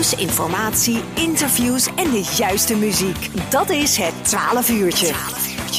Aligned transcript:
Nieuws, 0.00 0.20
informatie, 0.20 1.00
interviews 1.14 1.86
en 1.86 2.10
de 2.10 2.34
juiste 2.38 2.76
muziek. 2.76 3.50
Dat 3.50 3.70
is 3.70 3.96
het 3.96 4.24
12 4.24 4.70
uurtje. 4.70 5.12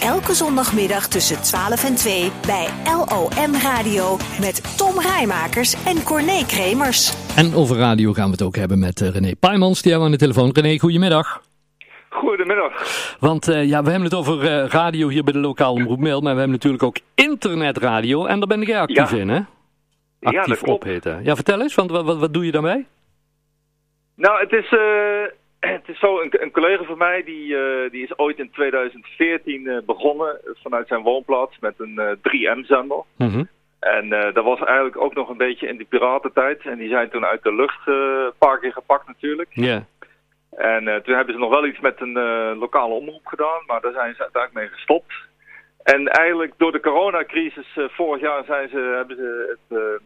Elke 0.06 0.34
zondagmiddag 0.34 1.08
tussen 1.08 1.42
12 1.42 1.84
en 1.84 1.96
2 1.96 2.32
bij 2.46 2.68
LOM 2.86 3.54
Radio 3.62 4.18
met 4.40 4.78
Tom 4.78 5.00
Rijmakers 5.00 5.84
en 5.86 6.04
Corné 6.04 6.46
Kremers. 6.48 7.14
En 7.36 7.54
over 7.54 7.78
radio 7.78 8.14
gaan 8.14 8.26
we 8.26 8.32
het 8.32 8.42
ook 8.42 8.56
hebben 8.56 8.80
met 8.80 9.02
eh, 9.02 9.10
René 9.10 9.36
Paimans, 9.40 9.82
die 9.82 9.92
hebben 9.92 10.10
we 10.10 10.16
aan 10.16 10.20
de 10.20 10.26
telefoon. 10.34 10.50
René, 10.64 10.80
goedemiddag. 10.80 11.42
Goedemiddag. 12.10 12.72
Want 13.20 13.50
uh, 13.50 13.64
ja, 13.66 13.84
we 13.84 13.90
hebben 13.90 14.10
het 14.10 14.18
over 14.18 14.44
uh, 14.44 14.68
radio 14.70 15.08
hier 15.08 15.24
bij 15.24 15.34
de 15.34 15.40
lokale 15.40 15.80
omroep 15.80 16.00
Mail, 16.00 16.22
maar 16.22 16.34
we 16.34 16.40
hebben 16.40 16.58
natuurlijk 16.58 16.84
ook 16.84 16.98
internetradio 17.16 18.26
en 18.26 18.40
daar 18.40 18.48
ben 18.48 18.62
jij 18.62 18.80
actief 18.80 19.12
Ja. 19.12 19.18
in, 19.18 19.30
hè? 19.30 19.40
Actief 20.22 20.42
Ja, 20.42 20.46
dat 20.46 20.60
klopt. 20.60 20.84
opheten. 20.84 21.24
Ja, 21.24 21.36
vertel 21.36 21.62
eens, 21.62 21.76
want 21.76 21.92
wat, 21.92 22.06
wat, 22.06 22.18
wat 22.18 22.34
doe 22.34 22.46
je 22.46 22.52
daarmee? 22.52 22.86
Nou, 24.16 24.40
het 24.40 24.52
is, 24.52 24.72
eh, 24.72 25.24
het 25.76 25.88
is 25.88 26.00
zo, 26.00 26.22
een, 26.22 26.44
een 26.44 26.52
collega 26.52 26.84
van 26.84 26.98
mij 26.98 27.24
die, 27.24 27.58
eh, 27.58 27.92
die 27.92 28.04
is 28.04 28.18
ooit 28.18 28.40
in 28.40 28.52
2014 28.52 29.68
eh, 29.68 29.78
begonnen 29.86 30.40
vanuit 30.54 30.88
zijn 30.88 31.02
woonplaats 31.02 31.60
met 31.60 31.74
een 31.78 32.00
eh, 32.00 32.12
3M-zender. 32.16 33.04
Mhm. 33.18 33.44
En 33.80 34.10
dat 34.10 34.44
was 34.44 34.60
eigenlijk 34.60 35.02
ook 35.02 35.14
nog 35.14 35.30
een 35.30 35.38
beetje 35.38 35.68
in 35.68 35.78
die 35.78 35.86
piratentijd. 35.86 36.62
En 36.62 36.78
die 36.78 36.90
zijn 36.90 37.10
toen 37.10 37.26
uit 37.26 37.44
de 37.44 37.54
lucht 37.56 37.88
een 37.88 38.32
paar 38.38 38.60
keer 38.60 38.72
gepakt 38.72 39.08
natuurlijk. 39.08 39.50
Ja. 39.52 39.86
En 40.52 41.02
toen 41.04 41.16
hebben 41.16 41.34
ze 41.34 41.40
nog 41.40 41.50
wel 41.50 41.66
iets 41.66 41.80
met 41.80 42.02
een 42.02 42.14
lokale 42.58 42.94
omroep 42.94 43.26
gedaan, 43.26 43.64
maar 43.68 43.82
daar 43.82 43.92
zijn 43.92 44.16
ze 44.16 44.22
uiteindelijk 44.22 44.54
mee 44.54 44.78
gestopt. 44.78 45.14
En 45.84 46.08
eigenlijk 46.08 46.54
door 46.58 46.72
de 46.72 46.80
coronacrisis 46.80 47.68
vorig 47.76 48.22
jaar 48.22 48.44
zijn 48.44 48.70
ze, 48.70 48.94
hebben 48.96 49.16
ze 49.16 49.58
het 49.70 50.02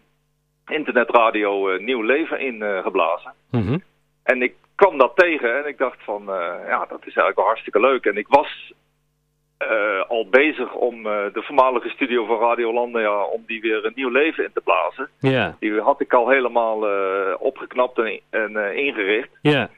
internetradio 0.68 1.78
nieuw 1.78 2.02
leven 2.02 2.40
ingeblazen. 2.40 3.34
Mhm. 3.52 3.78
En 4.26 4.42
ik 4.42 4.54
kwam 4.76 4.98
dat 4.98 5.12
tegen 5.16 5.58
en 5.58 5.68
ik 5.68 5.78
dacht 5.78 6.04
van, 6.04 6.22
eh, 6.30 6.68
ja, 6.68 6.86
dat 6.86 7.00
is 7.00 7.06
eigenlijk 7.06 7.36
wel 7.36 7.46
hartstikke 7.46 7.80
leuk. 7.80 8.06
En 8.06 8.18
ik 8.18 8.28
was 8.28 8.74
eh, 9.58 10.02
al 10.08 10.28
bezig 10.30 10.74
om 10.74 11.06
eh, 11.06 11.34
de 11.34 11.42
voormalige 11.42 11.90
studio 11.90 12.26
van 12.26 12.40
Radio 12.40 12.74
Landia, 12.74 13.24
om 13.24 13.44
die 13.48 13.62
weer 13.62 13.86
een 13.86 13.92
nieuw 13.96 14.10
leven 14.10 14.44
in 14.44 14.52
te 14.54 14.62
blazen. 14.62 15.10
Ja. 15.20 15.56
Die 15.60 15.82
had 15.82 16.02
ik 16.02 16.14
al 16.14 16.30
helemaal 16.30 16.80
opgeknapt 17.38 17.98
en, 17.98 18.20
en 18.30 18.78
ingericht. 18.78 19.30
Ja. 19.42 19.70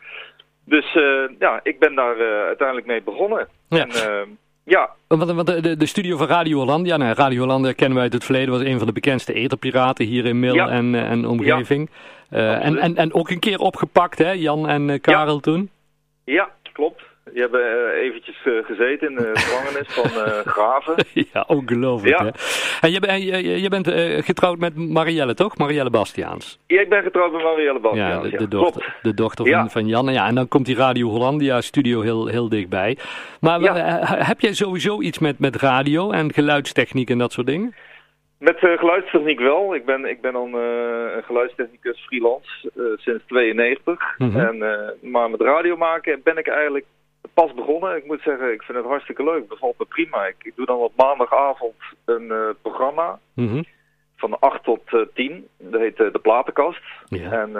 Dus 0.65 0.93
ja, 1.39 1.59
ik 1.63 1.79
ben 1.79 1.95
daar 1.95 2.17
uiteindelijk 2.45 2.87
mee 2.87 3.01
begonnen. 3.01 3.47
Ja. 3.69 3.79
En 3.79 3.89
eh, 3.89 4.21
ja, 4.69 4.89
Want, 5.07 5.23
want 5.31 5.47
de, 5.47 5.61
de, 5.61 5.77
de 5.77 5.85
studio 5.85 6.17
van 6.17 6.27
Radio 6.27 6.57
Hollandia, 6.57 6.97
nou, 6.97 7.13
Radio 7.13 7.39
Hollandia 7.39 7.71
kennen 7.73 7.93
wij 7.93 8.03
uit 8.03 8.13
het 8.13 8.23
verleden, 8.23 8.49
was 8.53 8.61
een 8.61 8.77
van 8.77 8.87
de 8.87 8.93
bekendste 8.93 9.33
etherpiraten 9.33 10.05
hier 10.05 10.25
in 10.25 10.39
Mil 10.39 10.53
Ja. 10.53 10.69
en, 10.69 10.95
eh, 10.95 11.09
en 11.09 11.25
omgeving. 11.27 11.89
Eh, 12.29 12.65
en, 12.65 12.77
en, 12.77 12.95
en 12.95 13.13
ook 13.13 13.29
een 13.29 13.39
keer 13.39 13.59
opgepakt, 13.59 14.17
hè, 14.17 14.31
Jan 14.31 14.67
en 14.67 14.89
eh, 14.89 15.01
Karel 15.01 15.39
toen. 15.39 15.69
ja, 16.23 16.49
klopt. 16.73 17.01
Die 17.31 17.41
hebben 17.41 17.61
eh, 17.61 18.01
eventjes 18.01 18.35
eh, 18.45 18.53
gezeten 18.65 19.09
in 19.09 19.15
de 19.15 19.31
gevangenis 19.39 19.87
van 19.87 20.23
eh, 20.23 20.39
Graven. 20.45 20.95
ja, 21.33 21.43
ongelooflijk 21.47 22.19
Ja. 22.19 22.25
hè. 22.25 22.31
En 22.81 22.91
je, 22.91 23.25
je, 23.25 23.61
je 23.61 23.69
bent 23.69 23.87
getrouwd 24.25 24.57
met 24.57 24.75
Marielle, 24.75 25.33
toch? 25.33 25.57
Marielle 25.57 25.89
Bastiaans. 25.89 26.59
Ja, 26.67 26.81
ik 26.81 26.89
ben 26.89 27.03
getrouwd 27.03 27.31
met 27.31 27.43
Marielle 27.43 27.79
Bastiaans. 27.79 28.13
Ja, 28.15 28.21
de, 28.21 28.31
ja, 28.31 28.37
de 28.37 28.47
klopt. 28.47 28.73
dochter, 28.73 28.95
de 29.01 29.13
dochter 29.13 29.47
van, 29.47 29.69
van 29.69 29.87
Jan. 29.87 30.13
Ja, 30.13 30.27
en 30.27 30.35
dan 30.35 30.47
komt 30.47 30.65
die 30.65 30.75
Radio 30.75 31.07
Hollandia 31.07 31.61
studio 31.61 32.01
heel, 32.01 32.27
heel 32.27 32.49
dichtbij. 32.49 32.97
Maar 33.41 33.59
heb 34.27 34.39
jij 34.39 34.53
sowieso 34.53 35.01
iets 35.01 35.19
met, 35.19 35.39
met 35.39 35.55
radio 35.55 36.11
en 36.11 36.33
geluidstechniek 36.33 37.09
en 37.09 37.17
dat 37.17 37.31
soort 37.31 37.47
dingen? 37.47 37.75
Met 38.39 38.57
geluidstechniek 38.59 39.39
wel. 39.39 39.75
Ik 39.75 39.85
ben, 39.85 40.05
ik 40.05 40.21
ben 40.21 40.33
dan 40.33 40.53
eh, 40.53 41.15
een 41.15 41.23
geluidstechnicus 41.23 42.05
freelance 42.05 42.71
sinds 42.97 43.23
92. 43.27 44.15
Mhm. 44.17 44.39
en, 44.39 44.57
maar 45.01 45.29
met 45.29 45.41
radio 45.41 45.77
maken 45.77 46.21
ben 46.23 46.37
ik 46.37 46.47
eigenlijk 46.47 46.85
pas 47.39 47.53
begonnen. 47.53 47.97
Ik 47.97 48.05
moet 48.05 48.21
zeggen, 48.21 48.51
ik 48.53 48.61
vind 48.63 48.77
het 48.77 48.87
hartstikke 48.87 49.23
leuk. 49.23 49.39
Het 49.39 49.47
bevalt 49.47 49.77
me 49.79 49.85
prima. 49.85 50.25
Ik, 50.25 50.35
ik 50.39 50.55
doe 50.55 50.65
dan 50.65 50.77
op 50.77 50.93
maandagavond 50.95 51.75
een 52.05 52.31
eh, 52.31 52.49
programma 52.61 53.19
Mhm. 53.33 53.61
van 54.15 54.39
8 54.39 54.63
tot 54.63 54.81
eh, 54.85 54.99
10. 55.13 55.47
Dat 55.57 55.81
heet 55.81 55.99
eh, 55.99 56.11
De 56.11 56.19
Platenkast. 56.19 56.81
Ja. 57.05 57.31
En 57.31 57.51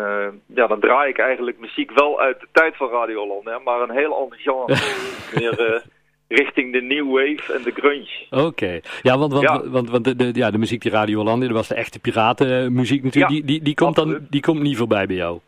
ja, 0.45 0.67
dan 0.67 0.79
draai 0.79 1.09
ik 1.09 1.17
eigenlijk 1.19 1.59
muziek 1.59 1.91
wel 1.91 2.19
uit 2.21 2.39
de 2.39 2.47
tijd 2.51 2.77
van 2.77 2.89
Radio 2.89 3.19
Holland, 3.19 3.45
hè, 3.45 3.59
maar 3.63 3.81
een 3.81 3.97
heel 3.97 4.15
ander 4.21 4.37
genre. 4.37 4.75
Meer 5.39 5.83
richting 6.27 6.73
de 6.73 6.81
new 6.81 7.05
wave 7.11 7.53
en 7.53 7.63
de 7.63 7.71
grunge. 7.71 8.43
Oké, 8.45 8.79
ja, 9.01 9.17
want, 9.17 9.31
want, 9.33 9.43
Ja. 9.43 9.69
want, 9.69 9.89
want 9.89 10.03
de, 10.03 10.15
de, 10.15 10.29
ja, 10.33 10.51
de 10.51 10.57
muziek 10.57 10.81
die 10.81 10.91
Radio 10.91 11.17
Hollandia, 11.17 11.47
dat 11.47 11.57
was 11.57 11.67
de 11.67 11.75
echte 11.75 11.99
piratenmuziek 11.99 13.03
natuurlijk, 13.03 13.33
Ja, 13.33 13.39
die, 13.39 13.47
die, 13.47 13.61
die, 13.61 13.75
komt 13.75 13.95
dan, 13.95 14.27
die 14.29 14.41
komt 14.41 14.61
niet 14.61 14.77
voorbij 14.77 15.05
bij 15.07 15.15
jou. 15.15 15.39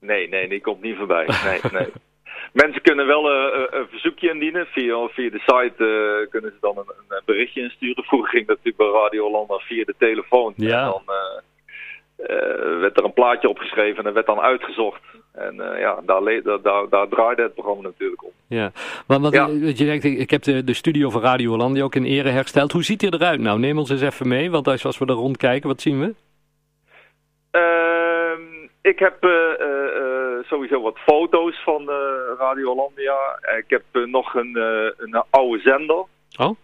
Nee, 0.00 0.28
nee, 0.28 0.48
die 0.48 0.60
komt 0.60 0.82
niet 0.82 0.96
voorbij. 0.96 1.26
Nee, 1.44 1.60
nee. 1.72 1.88
Mensen 2.52 2.82
kunnen 2.82 3.06
wel 3.06 3.30
eh, 3.30 3.58
een- 3.60 3.78
een 3.80 3.86
verzoekje 3.88 4.30
indienen. 4.30 4.66
Via, 4.66 5.08
via 5.08 5.30
de 5.30 5.38
site 5.38 5.74
eh, 6.24 6.30
kunnen 6.30 6.50
ze 6.50 6.56
dan 6.60 6.76
een, 6.78 6.94
een 7.08 7.22
berichtje 7.24 7.62
insturen. 7.62 8.04
Vroeger 8.04 8.28
ging 8.30 8.46
dat 8.46 8.56
natuurlijk 8.56 8.92
bij 8.92 9.00
Radio 9.02 9.22
Holland 9.24 9.62
via 9.62 9.84
de 9.84 9.94
telefoon. 9.98 10.52
Ja. 10.56 10.84
En 10.84 10.90
dan 10.90 11.02
eh, 11.06 11.40
eh, 12.36 12.80
werd 12.80 12.98
er 12.98 13.04
een 13.04 13.12
plaatje 13.12 13.48
opgeschreven 13.48 13.96
en 13.98 14.04
dat 14.04 14.12
werd 14.14 14.26
dan 14.26 14.40
uitgezocht. 14.40 15.00
En 15.32 15.60
eh, 15.60 15.80
ja, 15.80 16.00
daar, 16.06 16.42
daar, 16.62 16.88
daar, 16.88 17.08
draaide 17.08 17.42
het 17.42 17.54
programma 17.54 17.82
natuurlijk 17.82 18.22
om. 18.24 18.30
Ja, 18.46 18.72
want, 19.06 19.34
Ja. 19.34 19.48
eh, 19.48 19.76
je 19.76 19.84
zegt, 19.84 20.04
ik 20.04 20.30
heb 20.30 20.42
de, 20.42 20.64
de 20.64 20.74
studio 20.74 21.10
van 21.10 21.20
Radio 21.22 21.50
Hollandia 21.50 21.82
ook 21.82 21.94
in 21.94 22.04
ere 22.04 22.28
hersteld. 22.28 22.72
Hoe 22.72 22.84
ziet 22.84 23.00
hij 23.00 23.10
eruit 23.10 23.40
nou? 23.40 23.58
Neem 23.58 23.78
ons 23.78 23.90
eens 23.90 24.02
even 24.02 24.28
mee, 24.28 24.50
want 24.50 24.68
als, 24.68 24.84
als 24.84 24.98
we 24.98 25.06
er 25.06 25.12
rondkijken, 25.12 25.68
wat 25.68 25.80
zien 25.80 26.00
we? 26.00 26.14
Ehm, 27.50 28.68
ik 28.82 28.98
heb 28.98 29.24
eh, 29.24 29.30
eh, 29.30 29.60
eh, 29.60 29.91
sowieso 30.52 30.80
wat 30.80 30.98
foto's 30.98 31.62
van 31.62 31.90
eh, 31.90 31.96
Radio 32.38 32.66
Hollandia. 32.66 33.38
Ik 33.58 33.70
heb 33.70 33.84
eh, 33.90 34.02
nog 34.02 34.34
een, 34.34 34.56
eh, 34.56 34.90
een 34.96 35.24
oude 35.30 35.60
zender. 35.60 36.04
Oh? 36.38 36.56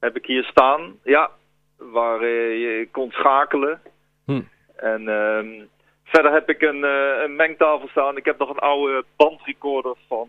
Heb 0.00 0.16
ik 0.16 0.26
hier 0.26 0.44
staan. 0.44 0.98
Ja, 1.04 1.30
waar 1.76 2.24
je 2.24 2.88
kon 2.90 3.10
schakelen. 3.10 3.80
Hm. 4.24 4.40
En 4.76 5.08
ehm, 5.08 5.64
verder 6.04 6.32
heb 6.32 6.48
ik 6.48 6.62
een, 6.62 6.82
een 7.24 7.36
mengtafel 7.36 7.88
staan. 7.88 8.16
Ik 8.16 8.24
heb 8.24 8.38
nog 8.38 8.50
een 8.50 8.58
oude 8.58 9.04
bandrecorder 9.16 9.94
van 10.08 10.28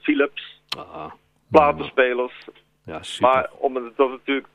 Philips. 0.00 0.60
Ah, 0.78 1.12
Platenspelers. 1.50 2.48
ja, 2.84 3.02
super. 3.02 3.30
Maar 3.30 3.50
omdat 3.58 3.82
het 3.82 4.08
natuurlijk 4.08 4.48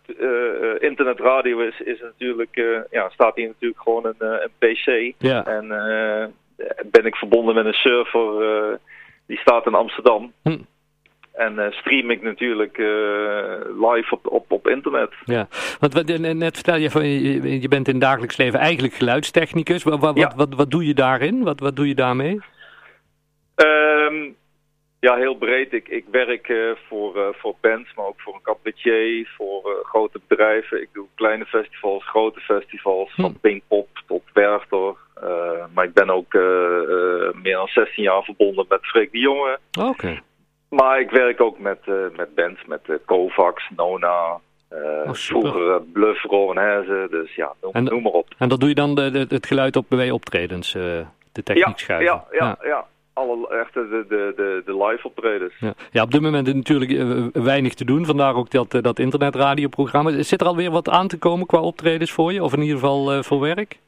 internetradio 0.82 1.60
is, 1.60 1.80
is 1.80 2.02
natuurlijk, 2.02 2.86
ja, 2.90 3.10
staat 3.10 3.36
hier 3.36 3.48
natuurlijk 3.48 3.82
gewoon 3.82 4.06
een, 4.06 4.16
een 4.20 4.52
PC. 4.58 5.14
ja. 5.18 5.46
En 5.46 5.72
eh, 5.72 6.28
ben 6.86 7.06
ik 7.06 7.16
verbonden 7.16 7.56
met 7.56 7.66
een 7.66 7.74
server 7.74 8.42
eh, 8.42 8.76
die 9.26 9.38
staat 9.38 9.66
in 9.66 9.74
Amsterdam. 9.74 10.34
Hm. 10.44 10.58
En 11.34 11.60
eh, 11.60 11.72
stream 11.72 12.12
ik 12.12 12.22
natuurlijk 12.22 12.78
eh, 12.78 12.86
live 13.92 14.08
op, 14.10 14.28
op, 14.28 14.52
op 14.52 14.68
internet. 14.68 15.14
Ja, 15.26 15.48
want 15.80 16.10
eh, 16.10 16.34
net 16.34 16.56
vertel 16.56 16.76
je, 16.76 16.90
van, 16.92 17.06
je, 17.08 17.62
je 17.62 17.68
bent 17.68 17.88
in 17.88 17.94
het 17.94 18.04
dagelijks 18.04 18.38
leven 18.38 18.60
eigenlijk 18.60 18.94
geluidstechnicus. 18.94 19.84
Wat, 19.84 20.00
wat, 20.00 20.18
Ja. 20.18 20.24
wat, 20.28 20.36
wat, 20.36 20.54
wat 20.54 20.72
doe 20.72 20.86
je 20.88 20.94
daarin? 20.94 21.44
Wat, 21.44 21.60
wat 21.60 21.76
doe 21.76 21.88
je 21.88 21.96
daarmee? 21.96 22.40
Ehm, 23.56 24.30
ja, 25.00 25.16
heel 25.16 25.36
breed. 25.36 25.74
Ik, 25.74 25.88
ik 25.88 26.06
werk 26.12 26.50
eh, 26.50 26.72
voor, 26.88 27.18
eh, 27.18 27.28
voor 27.32 27.56
bands, 27.62 27.94
maar 27.96 28.06
ook 28.06 28.22
voor 28.22 28.34
een 28.34 28.42
cabaretier, 28.42 29.34
voor 29.38 29.62
eh, 29.72 29.86
grote 29.90 30.20
bedrijven. 30.28 30.82
Ik 30.82 30.90
doe 30.94 31.08
kleine 31.16 31.46
festivals, 31.46 32.08
grote 32.10 32.40
festivals, 32.40 33.14
Hm. 33.16 33.22
van 33.22 33.40
Pinkpop 33.40 33.88
tot 34.08 34.24
Werchter. 34.34 34.96
Eh, 35.22 35.66
maar 35.74 35.86
ik 35.86 35.94
ben 35.94 36.10
ook 36.10 36.34
eh, 36.34 36.42
eh, 36.42 37.34
meer 37.44 37.56
dan 37.56 37.68
16 37.68 38.04
jaar 38.04 38.24
verbonden 38.24 38.66
met 38.70 38.86
Freek 38.86 39.12
de 39.12 39.20
Jonge. 39.20 39.60
Oké. 39.82 40.20
Maar 40.70 41.00
ik 41.00 41.10
werk 41.10 41.42
ook 41.42 41.60
met, 41.60 41.80
met 42.16 42.36
bands, 42.36 42.66
met 42.66 42.82
Kovacs, 43.06 43.70
Nona, 43.76 44.40
Oh, 44.72 45.14
vroeger 45.14 45.82
Bluff, 45.82 46.24
Rowan 46.24 46.58
Herzen. 46.58 47.08
Dus 47.12 47.36
ja, 47.36 47.54
noem, 47.62 47.72
En- 47.74 47.84
noem 47.84 48.02
maar 48.02 48.12
op. 48.12 48.28
En 48.38 48.50
dat 48.50 48.60
doe 48.60 48.70
je 48.70 48.76
dan 48.76 48.96
de, 48.96 49.12
de- 49.12 49.26
het 49.36 49.46
geluid 49.48 49.76
op 49.76 49.86
bij 49.90 50.12
optredens, 50.12 50.72
de 50.72 51.06
techniek 51.44 51.66
Ja, 51.66 51.74
schuiven? 51.76 52.06
ja, 52.14 52.26
ja, 52.32 52.58
ja. 52.64 52.86
Alle 53.14 53.48
echte 53.50 53.88
de, 53.90 54.06
de, 54.10 54.34
de, 54.36 54.62
de 54.66 54.86
live 54.86 55.08
optredens. 55.08 55.54
Ja. 55.60 55.74
Ja, 55.92 56.04
op 56.04 56.12
dit 56.12 56.22
moment 56.22 56.48
is 56.48 56.54
natuurlijk 56.54 56.92
weinig 57.34 57.74
te 57.74 57.86
doen, 57.86 58.06
vandaar 58.06 58.36
ook 58.36 58.50
dat, 58.52 58.72
dat 58.82 59.00
internetradioprogramma. 59.00 60.22
Zit 60.22 60.42
er 60.42 60.48
alweer 60.48 60.72
wat 60.72 60.90
aan 60.90 61.08
te 61.08 61.18
komen 61.18 61.46
qua 61.48 61.60
optredens 61.62 62.12
voor 62.12 62.34
je, 62.34 62.44
of 62.44 62.54
in 62.54 62.62
ieder 62.62 62.76
geval 62.80 63.24
voor 63.24 63.40
werk? 63.40 63.80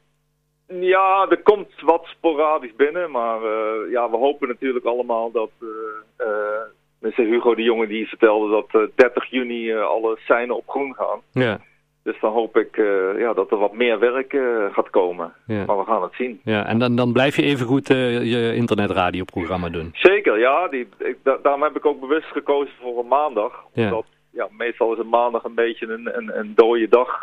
Ja, 0.70 1.26
er 1.30 1.42
komt 1.42 1.68
wat 1.80 2.04
sporadisch 2.04 2.74
binnen, 2.76 3.10
maar 3.10 3.42
eh, 3.42 3.90
ja, 3.90 4.10
we 4.10 4.16
hopen 4.16 4.48
natuurlijk 4.48 4.84
allemaal 4.84 5.30
dat... 5.30 5.50
eh 5.60 6.26
eh, 6.26 6.60
Mr. 7.00 7.24
Hugo 7.24 7.54
de 7.54 7.62
Jonge 7.62 7.86
die 7.86 8.08
vertelde 8.08 8.50
dat 8.50 8.66
eh, 8.82 8.88
30 8.94 9.24
juni 9.30 9.74
alle 9.74 10.18
seinen 10.26 10.56
op 10.56 10.68
groen 10.68 10.94
gaan. 10.94 11.20
Ja, 11.32 11.60
Dus 12.02 12.20
dan 12.20 12.32
hoop 12.32 12.56
ik 12.56 12.76
ja, 13.18 13.32
dat 13.32 13.50
er 13.50 13.56
wat 13.58 13.72
meer 13.72 13.98
werk 13.98 14.38
gaat 14.72 14.90
komen. 14.90 15.32
ja. 15.46 15.64
Maar 15.64 15.78
we 15.78 15.84
gaan 15.84 16.02
het 16.02 16.14
zien. 16.14 16.40
ja. 16.44 16.66
En 16.66 16.78
dan, 16.78 16.96
dan 16.96 17.12
blijf 17.12 17.36
je 17.36 17.42
even 17.42 17.66
goed 17.66 17.88
je 17.88 18.52
internetradioprogramma 18.54 19.68
doen. 19.68 19.90
Zeker, 19.92 20.38
ja. 20.38 20.68
Die, 20.68 20.88
ik, 20.98 21.16
da- 21.22 21.38
daarom 21.42 21.62
heb 21.62 21.76
ik 21.76 21.86
ook 21.86 22.00
bewust 22.00 22.26
gekozen 22.32 22.74
voor 22.82 22.98
een 22.98 23.08
maandag. 23.08 23.64
Ja. 23.72 23.84
Omdat 23.84 24.04
ja, 24.32 24.48
meestal 24.50 24.92
is 24.92 24.98
een 24.98 25.08
maandag 25.08 25.44
een 25.44 25.54
beetje 25.54 25.86
een, 25.86 26.16
een, 26.16 26.38
een 26.38 26.52
dode 26.54 26.88
dag 26.88 27.22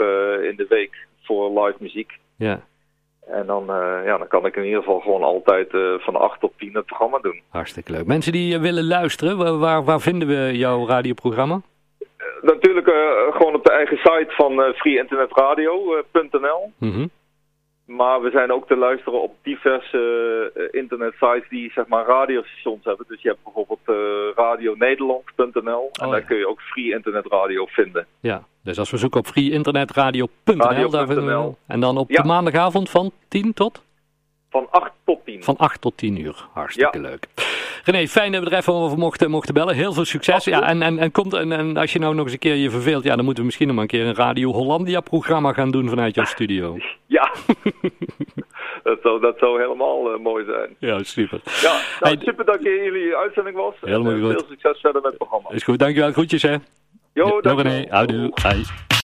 in 0.50 0.56
de 0.56 0.66
week 0.70 0.96
voor 1.24 1.64
live 1.64 1.78
muziek. 1.80 2.12
Ja. 2.38 2.62
En 3.28 3.46
dan, 3.46 3.64
ja, 4.06 4.18
dan 4.18 4.28
kan 4.28 4.46
ik 4.46 4.56
in 4.56 4.64
ieder 4.64 4.80
geval 4.80 5.00
gewoon 5.00 5.24
altijd 5.24 5.68
van 5.98 6.16
8 6.16 6.40
tot 6.40 6.54
10 6.58 6.76
het 6.76 6.86
programma 6.86 7.20
doen. 7.20 7.42
Hartstikke 7.50 7.92
leuk. 7.92 8.06
Mensen 8.06 8.32
die 8.32 8.60
willen 8.60 8.88
luisteren, 8.88 9.60
waar, 9.60 9.84
waar 9.84 10.00
vinden 10.00 10.28
we 10.28 10.58
jouw 10.58 10.88
radioprogramma? 10.88 11.62
natuurlijk 12.42 12.88
gewoon 13.30 13.56
op 13.56 13.64
de 13.64 13.72
eigen 13.72 13.98
site 13.98 14.28
van 14.30 14.74
freeinternetradio.nl. 14.76 16.72
Mm 16.78 17.10
maar 17.88 18.22
we 18.22 18.30
zijn 18.30 18.52
ook 18.52 18.68
te 18.68 18.76
luisteren 18.76 19.22
op 19.22 19.36
diverse 19.42 20.52
uh, 20.56 20.64
internetsites 20.72 21.50
die 21.50 21.72
zeg 21.72 21.88
maar 21.88 22.06
radiostations 22.06 22.84
hebben. 22.84 23.06
Dus 23.10 23.22
je 23.22 23.28
hebt 23.28 23.44
bijvoorbeeld 23.44 23.80
uh, 23.86 23.96
radionederland.nl 24.36 25.90
en 25.92 26.06
oh, 26.06 26.12
daar 26.12 26.22
kun 26.22 26.38
je 26.38 26.48
ook 26.48 26.62
free 26.62 26.94
internetradio 26.94 27.66
vinden. 27.66 28.06
Ja, 28.20 28.44
dus 28.64 28.80
als 28.80 28.92
we 28.92 28.98
zoeken 28.98 29.20
op 29.20 29.26
freeinternetradio.nl 29.26 30.90
daar 30.90 31.08
vinden 31.08 31.26
we 31.26 31.54
En 31.68 31.80
dan 31.80 31.98
op 31.98 32.08
de 32.08 32.24
maandagavond 32.24 32.90
van 32.90 33.12
10 33.28 33.54
tot? 33.54 33.86
Van 34.50 34.68
8 34.70 34.92
tot 35.06 35.26
10. 35.26 35.44
Van 35.44 35.58
8 35.58 35.82
tot 35.82 35.98
10 35.98 36.20
uur. 36.20 36.48
Hartstikke 36.54 37.00
leuk. 37.00 37.28
René, 37.84 38.08
fijn 38.08 38.32
dat 38.32 38.44
we 38.44 38.50
er 38.50 38.58
even 38.58 38.74
over 38.74 38.98
mochten, 38.98 39.30
mochten 39.30 39.54
bellen. 39.54 39.76
Heel 39.76 39.94
veel 39.94 40.06
succes. 40.06 40.44
Ja, 40.44 40.68
en, 40.68 40.82
en, 40.82 41.00
en, 41.00 41.12
komt, 41.12 41.34
en, 41.34 41.52
en 41.52 41.78
als 41.78 41.94
je 41.94 42.00
nou 42.00 42.16
nog 42.16 42.24
eens 42.24 42.34
een 42.34 42.40
keer 42.40 42.56
je 42.56 42.70
verveelt, 42.70 43.04
ja, 43.04 43.16
dan 43.16 43.24
moeten 43.26 43.40
we 43.40 43.46
misschien 43.46 43.68
nog 43.68 43.76
maar 43.76 43.86
een 43.86 43.90
keer 43.90 44.06
een 44.06 44.16
Radio 44.16 44.52
Hollandia 44.52 45.00
programma 45.00 45.54
gaan 45.54 45.72
doen 45.72 45.90
vanuit 45.90 46.16
jouw 46.16 46.26
studio. 46.26 46.78
Ja, 47.10 47.32
dat, 48.84 49.00
zou, 49.02 49.22
dat 49.22 49.38
zou 49.38 49.62
helemaal 49.62 50.14
uh, 50.14 50.20
mooi 50.20 50.46
zijn. 50.46 50.76
Ja, 50.80 51.04
super. 51.04 51.42
Ja, 51.62 51.80
nou, 52.00 52.18
super 52.20 52.46
dat 52.46 52.64
je 52.64 52.78
in 52.78 52.84
jullie 52.84 53.16
uitzending 53.16 53.56
was. 53.56 53.74
Helemaal 53.82 54.12
en, 54.12 54.18
uh, 54.18 54.26
goed. 54.26 54.34
Veel 54.34 54.48
succes 54.50 54.80
verder 54.80 55.02
met 55.02 55.12
het 55.12 55.18
programma. 55.18 55.50
Is 55.50 55.64
goed, 55.64 55.80
dankjewel. 55.80 56.12
Groetjes 56.12 56.42
hè. 56.42 56.56
Jo, 57.14 57.42
dankjewel. 57.42 57.74
René, 57.74 57.88
houdoe. 57.90 58.32
Bye. 58.44 58.87